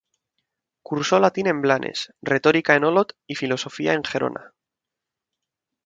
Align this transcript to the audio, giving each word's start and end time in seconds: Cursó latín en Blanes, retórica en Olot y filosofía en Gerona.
Cursó 0.81 1.19
latín 1.19 1.45
en 1.45 1.61
Blanes, 1.61 2.11
retórica 2.23 2.73
en 2.75 2.85
Olot 2.85 3.15
y 3.27 3.35
filosofía 3.35 3.93
en 3.93 4.03
Gerona. 4.03 4.55